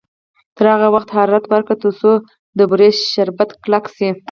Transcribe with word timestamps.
تر 0.55 0.65
هغه 0.73 0.87
وخته 0.95 1.11
حرارت 1.19 1.45
ورکړئ 1.47 1.75
تر 1.83 1.91
څو 1.99 2.11
د 2.57 2.59
بورې 2.69 2.89
شربت 3.11 3.49
کلک 3.63 3.85
شي. 3.95 4.09